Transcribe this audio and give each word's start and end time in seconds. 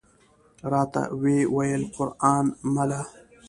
راته 0.71 1.01
وې 1.21 1.37
ویل: 1.55 1.83
قران 1.95 2.45
مله! 2.73 3.01